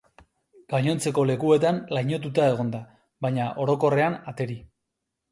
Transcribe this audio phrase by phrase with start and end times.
[0.73, 2.79] Gainontzeko lekuetan lainotuta egongo da,
[3.27, 4.57] baina orokorrean ateri.